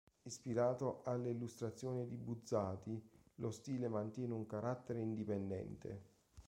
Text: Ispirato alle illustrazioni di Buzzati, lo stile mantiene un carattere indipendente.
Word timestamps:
Ispirato 0.23 1.01
alle 1.03 1.29
illustrazioni 1.29 2.07
di 2.07 2.17
Buzzati, 2.17 2.99
lo 3.35 3.51
stile 3.51 3.87
mantiene 3.87 4.33
un 4.33 4.47
carattere 4.47 4.99
indipendente. 4.99 6.01